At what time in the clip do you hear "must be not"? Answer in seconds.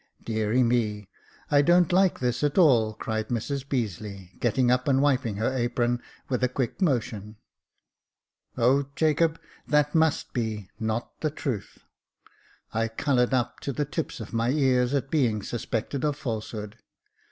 9.93-11.19